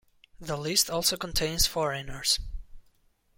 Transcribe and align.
The 0.39 0.57
list 0.57 0.89
also 0.89 1.15
contains 1.15 1.67
foreigners. 1.67 2.39